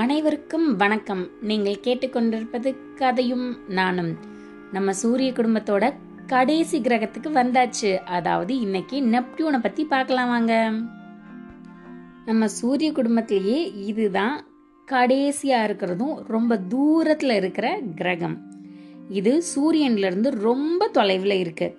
[0.00, 1.28] அனைவருக்கும் வணக்கம்.
[1.40, 4.16] நீங்கள் கேட்டுக்கொண்டிருப்பது கதையும் நானும்.
[4.72, 5.94] நம்ம சூரிய குடும்பத்தோட
[6.26, 7.96] கடைசி கிரகத்துக்கு வந்தாச்சு.
[7.96, 10.72] அதாவது இன்னைக்கு நெப்டியூனை பத்தி பார்க்கலாம் வாங்க.
[12.24, 14.46] நம்ம சூரிய குடும்பத்திலேயே இதுதான்
[14.90, 18.42] கடைசியா இருக்கிறதும் ரொம்ப தூரத்துல இருக்கிற கிரகம்.
[19.08, 21.78] இது சூரியன்ல இருந்து ரொம்ப தொலைவில் இருக்கு.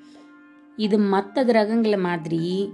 [0.75, 2.73] இது மற்ற கிரகங்களை மாதிரி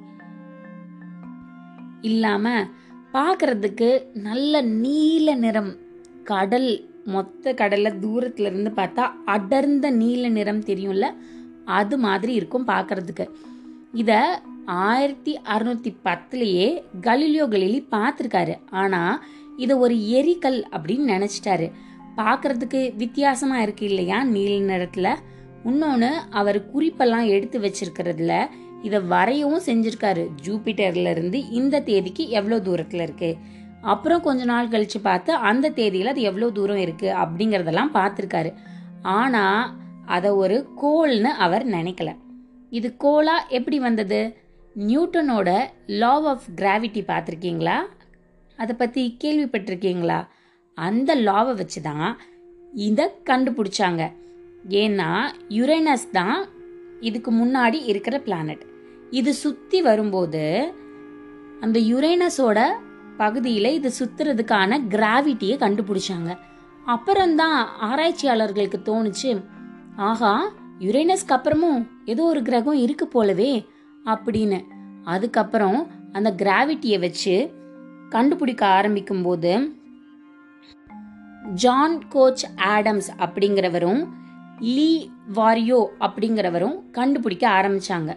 [2.01, 2.67] இல்லாமல்
[3.13, 5.75] பார்க்கறதுக்கு நல்ல நீல நிறம்.
[6.23, 11.05] கடல் மொத்த கடலை தூரத்துல இருந்து பார்த்தா அடர்ந்த நீல நிறம் தெரியும்ல?
[11.65, 13.29] அது மாதிரி இருக்கும் பார்க்கறதுக்கு
[13.93, 18.55] இத ஆயிரத்தி அறுநூத்தி பத்துலயே கலிலியோ கலிலி பார்த்துருக்காரு.
[18.69, 19.23] ஆனா
[19.57, 21.71] இதை ஒரு எரிக்கல் அப்படின்னு நினைச்சிட்டாரு.
[22.17, 25.15] பார்க்கறதுக்கு வித்தியாசமா இருக்கு இல்லையா நீல நிறத்துல?
[25.65, 28.47] இன்னொன்று அவர் குறிப்பெல்லாம் எடுத்து வச்சிருக்கிறதுல
[28.83, 33.37] இதை வரையவும் செஞ்சிருக்காரு ஜூபிட்டர்ல இருந்து இந்த தேதிக்கு எவ்வளோ தூரத்தில் இருக்கு?
[33.81, 38.53] அப்புறம் கொஞ்ச நாள் கழிச்சு பார்த்து அந்த தேதியில் அது எவ்வளோ தூரம் இருக்கு அப்படிங்கிறதெல்லாம் பார்த்துருக்காரு.
[39.01, 39.73] ஆனால்
[40.05, 42.15] அதை ஒரு கோல்னு அவர் நினைக்கல.
[42.69, 44.37] இது கோலா எப்படி வந்தது?
[44.77, 47.77] நியூட்டனோட லா ஆஃப் கிராவிட்டி பார்த்துருக்கீங்களா?
[48.55, 50.27] அதை பற்றி கேள்விப்பட்டிருக்கீங்களா?
[50.73, 52.19] அந்த லாவை வச்சு தான்
[52.73, 54.11] இதை கண்டுபிடிச்சாங்க.
[54.69, 56.47] ஏன்னா யுரேனஸ் தான்
[56.99, 58.65] இதுக்கு முன்னாடி இருக்கிற பிளானட்
[59.09, 60.73] இது சுற்றி வரும்போது
[61.59, 62.65] அந்த யுரேனஸோட
[63.17, 66.37] பகுதியில் இது சுற்றுறதுக்கான கிராவிட்டியை கண்டுபிடிச்சாங்க.
[66.85, 69.43] அப்புறம்தான் ஆராய்ச்சியாளர்களுக்கு தோணுச்சு
[69.95, 73.67] ஆஹா யுரேனஸ்க்கு அப்புறமும் ஏதோ ஒரு கிரகம் இருக்கு போலவே
[74.05, 74.63] அப்படின்னு.
[75.03, 77.53] அதுக்கப்புறம் அந்த கிராவிட்டியை வச்சு
[78.09, 79.75] கண்டுபிடிக்க ஆரம்பிக்கும் போது
[81.53, 84.07] ஜான் கோச் ஆடம்ஸ் அப்படிங்கிறவரும்
[84.75, 84.91] லீ
[85.37, 88.11] வாரியோ அப்படிங்கிறவரும் கண்டுபிடிக்க ஆரம்பிச்சாங்க.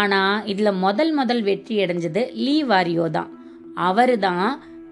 [0.00, 3.30] ஆனால் இதில் முதல் முதல் வெற்றி அடைஞ்சது லீ வாரியோ தான்.
[3.88, 4.50] அவர் தான்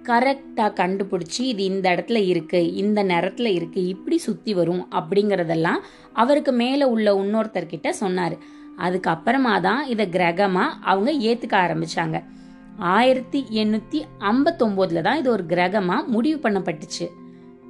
[0.08, 5.80] கரெக்டாக கண்டுபிடிச்சி இது இந்த இடத்துல இருக்கு இந்த நேரத்தில் இருக்கு இப்படி சுற்றி வரும் அப்படிங்கிறதெல்லாம்
[6.22, 8.36] அவருக்கு மேலே உள்ள இன்னொருத்தர்கிட்ட சொன்னார்.
[8.84, 12.18] அதுக்கப்புறமா தான் இதை கிரகமாக அவங்க ஏற்றுக்க ஆரம்பிச்சாங்க.
[12.96, 13.98] ஆயிரத்தி எண்ணூற்றி
[14.30, 17.06] ஐம்பத்தொம்போதில் தான் இது ஒரு கிரகமாக முடிவு பண்ணப்பட்டுச்சு.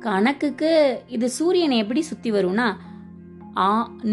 [0.04, 0.70] கணக்குக்கு
[1.16, 2.68] இது சூரியனை எப்படி சுற்றி வரும்னா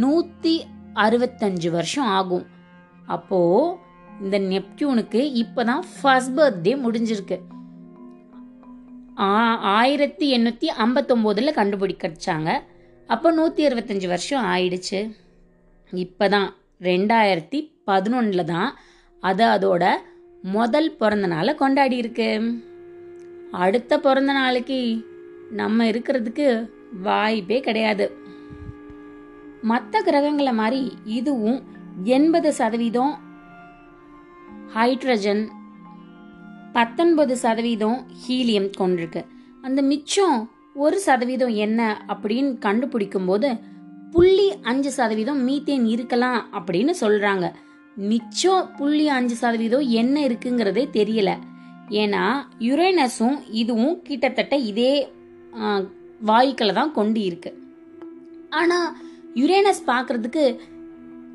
[0.02, 0.56] நூற்றி
[1.04, 2.46] அறுபத்தஞ்சு வருஷம் ஆகும்.
[3.16, 3.76] அப்போது
[4.24, 7.38] இந்த நெப்டியூனுக்கு இப்போ தான் ஃபர்ஸ்ட் பர்த்டே முடிஞ்சிருக்கு
[9.78, 12.50] ஆயிரத்தி எண்ணூற்றி ஐம்பத்தொம்போதில் கண்டுபிடிச்சாங்க
[13.10, 15.00] அப்போ நூற்றி அறுபத்தஞ்சு வருஷம் ஆயிடுச்சு.
[15.94, 16.50] இப்போ தான்
[16.88, 17.60] ரெண்டாயிரத்தி
[17.90, 18.70] பதினொன்றில் தான்
[19.24, 19.84] அது அதோட
[20.56, 22.30] முதல் பிறந்த நாளை கொண்டாடி இருக்கு
[23.64, 24.80] அடுத்த பிறந்த நாளைக்கு
[25.62, 26.48] நம்ம இருக்கிறதுக்கு
[27.08, 28.08] வாய்ப்பே கிடையாது.
[29.70, 30.82] மற்ற கிரகங்களை மாதிரி
[31.18, 31.60] இதுவும்
[32.18, 33.14] எண்பது சதவீதம்
[34.76, 35.44] ஹைட்ரஜன்
[36.76, 39.22] பத்தொன்பது சதவீதம் ஹீலியம் கொண்டிருக்கு.
[39.66, 40.38] அந்த மிச்சம்
[40.84, 41.82] ஒரு சதவீதம் என்ன
[42.14, 43.50] அப்படின்னு கண்டுபிடிக்கும் போது
[44.14, 47.46] புள்ளி அஞ்சு சதவீதம் மீத்தேன் இருக்கலாம் அப்படின்னு சொல்றாங்க.
[48.12, 51.32] மிச்சம் புள்ளி அஞ்சு சதவீதம் என்ன இருக்குங்கிறதே தெரியல.
[52.02, 52.24] ஏன்னா
[52.68, 54.94] யுரேனஸும் இதுவும் கிட்டத்தட்ட இதே
[56.30, 57.52] வாயுக்களை தான் கொண்டு இருக்கு
[58.60, 58.88] ஆனால்
[59.40, 60.44] யுரேனஸ் பார்க்கறதுக்கு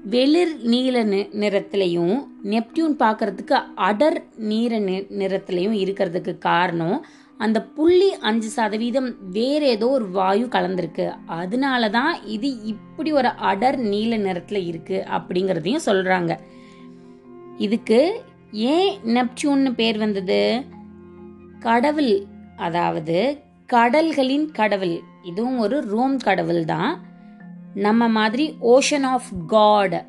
[0.04, 1.02] வெளிர் நீல
[1.42, 3.56] நிறத்திலையும் நெப்டியூன் பார்க்கறதுக்கு
[3.88, 4.18] அடர்
[4.50, 4.78] நீர
[5.20, 6.96] நிறத்திலையும் இருக்கிறதுக்கு காரணம்
[7.41, 11.06] அந்த புள்ளி அஞ்சு சதவீதம் வேற ஏதோ ஒரு வாயு கலந்திருக்கு.
[11.26, 16.32] அதனால தான் இது இப்படி ஒரு அடர் நீல நிறத்தில் இருக்கு அப்படிங்கிறதையும் சொல்றாங்க.
[17.58, 18.00] இதுக்கு
[18.74, 20.42] ஏன் நெப்டியூன்னு பேர் வந்தது?
[21.60, 22.14] கடவுள்
[22.56, 23.18] அதாவது
[23.66, 26.92] கடல்களின் கடவுள் இதுவும் ஒரு ரோம் கடவுள் தான்
[27.75, 30.05] நம்ம மாதிரி ஓஷன் ஆஃப் காட்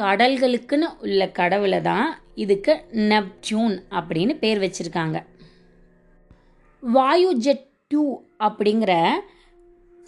[0.00, 5.24] கடல்களுக்குன்னு உள்ள கடவுளை தான் இதுக்கு நெப்டியூன் அப்படின்னு பேர் வச்சிருக்காங்க.
[6.82, 8.92] வாயு ஜெட் டூ அப்படிங்கிற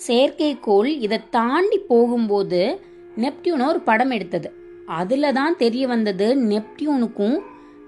[0.06, 2.81] செயற்கைக்கோள் இதை தாண்டி போகும்போது
[3.16, 4.53] நெப்டியூனை ஒரு படம் எடுத்தது.
[4.87, 7.39] அதில் தான் தெரிய வந்தது நெப்டியூனுக்கும்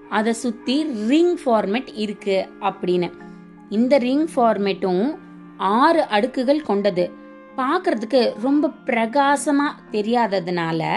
[0.09, 0.75] அதை சுற்றி
[1.07, 3.09] ரிங் ஃபார்மேட் இருக்குது அப்படின்னு.
[3.69, 5.15] இந்த ரிங் ஃபார்மேட்டும்
[5.57, 7.11] ஆறு அடுக்குகள் கொண்டது.
[7.57, 10.93] பார்க்கறதுக்கு ரொம்ப பிரகாசமா தெரியாததுனால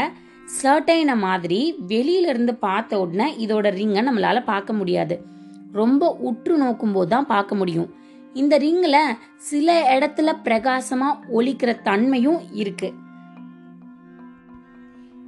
[0.62, 5.20] சர்டைன மாதிரி வெளியில இருந்து பார்த்த உடனே இதோட ரிங்கை நம்மளால பார்க்க முடியாது.
[5.72, 7.94] ரொம்ப உற்று நோக்கும் போது தான் பார்க்க முடியும்.
[8.34, 12.92] இந்த ரிங்கில் சில இடத்துல பிரகாசமா ஒலிக்கிற தன்மையும் இருக்கு.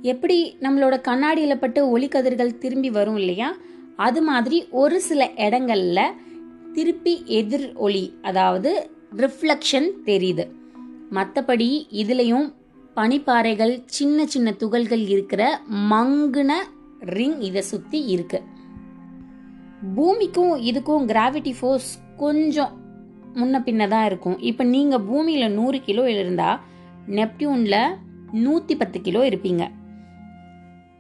[0.02, 3.56] எப்படி நம்மளோட கண்ணாடியில பட்டு ஒளிக்கதிர்கள் திரும்பி வரும் இல்லையா?
[3.96, 6.00] அது மாதிரி ஒரு சில இடங்கள்ல
[6.72, 10.46] திருப்பி எதிர் ஒளி அதாவது ரிஃப்ளக்ஷன் தெரியுது.
[11.16, 11.68] மற்றபடி
[12.02, 12.46] இதுலேயும்
[12.96, 15.42] பனிப்பாறைகள் சின்ன சின்ன துகள்கள் இருக்கிற
[15.92, 16.52] மங்குன
[17.14, 18.38] ரிங் இதை சுற்றி இருக்கு.
[19.94, 22.72] பூமிக்கும் இதுக்கும் கிராவிட்டி ஃபோர்ஸ் கொஞ்சம்
[23.34, 24.38] முன்ன பின்ன தான் இருக்கும்.
[24.40, 26.60] இப்போ நீங்கள் பூமியில் நூறு கிலோ இருந்தால்
[27.18, 27.96] நெப்டியூனில்
[28.44, 29.64] நூற்றி பத்து கிலோ இருப்பீங்க.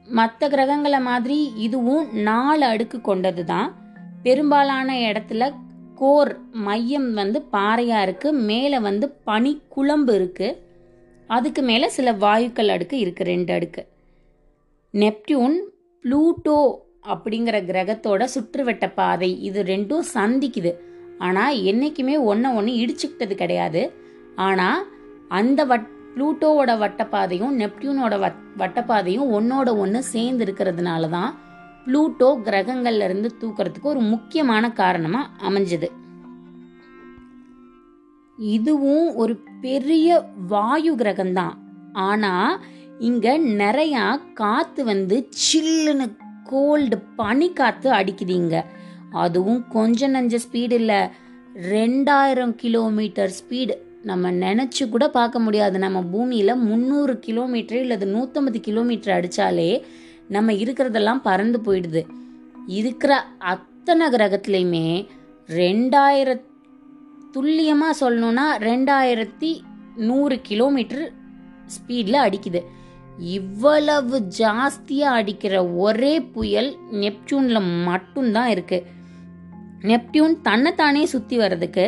[0.08, 3.68] மற்ற கிரகங்களை மாதிரி இதுவும் நாலு அடுக்கு கொண்டது தான்
[4.22, 5.52] பெரும்பாலான இடத்துல
[6.00, 6.30] கோர்
[6.66, 10.58] மையம் வந்து பாறையாக இருக்குது மேலே வந்து பனி குழம்பு இருக்குது
[11.30, 13.82] அதுக்கு மேலே சில வாயுக்கள் அடுக்கு இருக்குது ரெண்டு அடுக்கு.
[14.94, 15.56] நெப்டியூன்
[16.04, 16.58] ப்ளூட்டோ
[17.12, 19.30] அப்படிங்கிற கிரகத்தோட சுற்றுவட்ட பாதை.
[19.48, 20.72] இது ரெண்டும் சந்திக்குது.
[21.26, 23.82] ஆனால் என்றைக்குமே ஒன்றை ஒன்று இடிச்சுக்கிட்டது கிடையாது.
[24.46, 24.80] ஆனால்
[25.38, 31.32] அந்த வட் ப்ளூட்டோவோட வட்டப்பாதையும் நெப்டியூனோட வட் வட்டப்பாதையும் ஒன்றோட ஒன்று சேர்ந்து இருக்கிறதுனால தான்
[31.84, 35.88] ப்ளூட்டோ கிரகங்கள்ல இருந்து தூக்கிறதுக்கு ஒரு முக்கியமான காரணமாக அமைஞ்சது.
[38.38, 41.54] இதுவும் ஒரு பெரிய வாயு கிரகம்தான்.
[41.92, 42.60] ஆனால்
[42.98, 46.06] இங்கே நிறையா காற்று வந்து சில்லுன்னு
[46.44, 48.62] கோல்டு பனி காற்று அடிக்குது இங்கே.
[49.10, 51.00] அதுவும் கொஞ்சம் நஞ்ச ஸ்பீடு இல்லை.
[51.70, 53.74] ரெண்டாயிரம் கிலோமீட்டர் ஸ்பீடு.
[54.02, 55.78] நம்ம நினச்சி கூட பார்க்க முடியாது.
[55.78, 59.84] நம்ம பூமியில் முந்நூறு கிலோமீட்டர் இல்லது நூற்றம்பது கிலோமீட்டர் அடித்தாலே
[60.28, 62.02] நம்ம இருக்கிறதெல்லாம் பறந்து போயிடுது.
[62.78, 63.12] இருக்கிற
[63.52, 64.86] அத்தனை கிரகத்துலேயுமே
[65.48, 66.30] ரெண்டாயிர
[67.32, 69.50] துல்லியமாக சொல்லணும்னா ரெண்டாயிரத்தி
[70.08, 71.06] நூறு கிலோமீட்டர்
[71.74, 72.60] ஸ்பீடில் அடிக்குது.
[73.36, 75.54] இவ்வளவு ஜாஸ்தியாக அடிக்கிற
[75.84, 76.70] ஒரே புயல்
[77.02, 78.86] நெப்டியூனில் மட்டும்தான் இருக்குது
[79.90, 81.86] நெப்டியூன் தன்னைத்தானே சுற்றி வர்றதுக்கு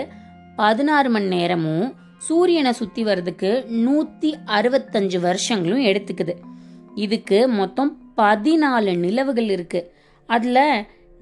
[0.57, 1.87] பதினாறு மணி நேரமும்
[2.27, 3.51] சூரியனை சுற்றி வர்றதுக்கு
[3.85, 6.35] நூற்றி அறுபத்தஞ்சு வருஷங்களும் எடுத்துக்குது.
[6.95, 9.89] இதுக்கு மொத்தம் பதினாலு நிலவுகள் இருக்குது
[10.29, 10.65] அதில்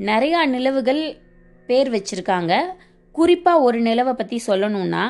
[0.09, 1.03] நிறையா நிலவுகள்
[1.69, 2.53] பேர் வச்சுருக்காங்க.
[3.15, 5.05] குறிப்பாக ஒரு நிலவை பற்றி சொல்லணும்னா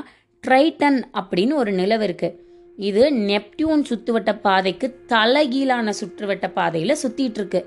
[0.45, 2.37] ட்ரைட்டன் அப்படின்னு ஒரு நிலவு இருக்குது
[2.79, 7.61] இது நெப்டியூன் சுற்றுவட்ட பாதைக்கு தலைகீழான சுற்றுவட்ட பாதையில் சுற்றிட்டு இருக்கு.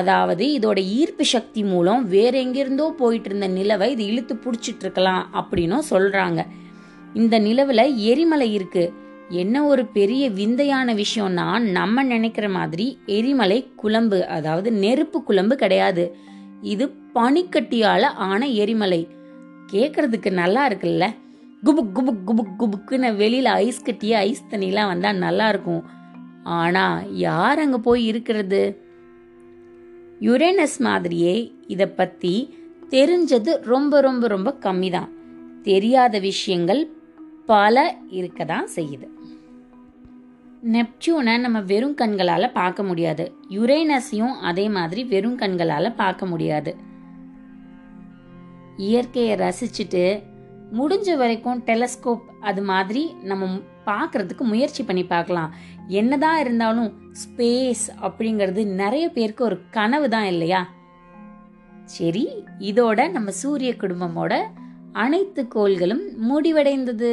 [0.00, 5.88] அதாவது இதோட ஈர்ப்பு சக்தி மூலம் வேற எங்கிருந்தோ போயிட்டு இருந்த நிலவை இது இழுத்து பிடிச்சிட்டு இருக்கலாம் அப்படின்னும்
[5.92, 6.40] சொல்றாங்க.
[7.22, 8.92] இந்த நிலவில் எரிமலை இருக்குது
[9.30, 16.16] என்ன ஒரு பெரிய விந்தையான விஷயம்னா நம்ம நினைக்கிற மாதிரி எரிமலை குழம்பு அதாவது நெருப்பு குழம்பு கிடையாது.
[16.60, 19.08] இது பனிக்கட்டியால ஆன எரிமலை.
[19.72, 21.14] கேட்குறதுக்கு நல்லா இருக்குல்ல?
[21.64, 25.82] குபுக் குபுக் குபுக் குபுக்குன்னு வெளியில ஐஸ் கட்டிய ஐஸ் தண்ணிலாம் வந்தா நல்லா இருக்கும்.
[26.42, 28.82] ஆனா யார் அங்க போய் இருக்கிறது?
[30.20, 32.56] யுரேனஸ் மாதிரியே இதை பற்றி
[32.90, 35.12] தெரிஞ்சது ரொம்ப ரொம்ப ரொம்ப கம்மி தான்
[35.62, 36.90] தெரியாத விஷயங்கள்
[37.46, 39.13] பல இருக்க தான் செய்யுது.
[40.72, 43.32] நெப்டியூனை நம்ம வெறும் கண்களால் பார்க்க முடியாது.
[43.50, 46.76] யுரேனஸையும் அதே மாதிரி வெறும் கண்களால் பார்க்க முடியாது.
[48.76, 50.22] இயற்கையை ரசிச்சுட்டு
[50.72, 53.46] முடிஞ்ச வரைக்கும் டெலஸ்கோப் அது மாதிரி நம்ம
[53.86, 55.54] பார்க்கறதுக்கு முயற்சி பண்ணி பார்க்கலாம்.
[55.88, 56.90] என்னதான் இருந்தாலும்
[57.22, 60.68] ஸ்பேஸ் அப்படிங்கிறது நிறைய பேருக்கு ஒரு கனவு தான் இல்லையா?
[61.84, 64.42] சரி இதோட நம்ம சூரிய குடும்பமோட
[64.92, 67.12] அனைத்து கோள்களும் முடிவடைந்தது.